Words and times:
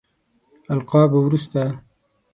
القابو 0.73 1.17
وروسته. 1.25 1.61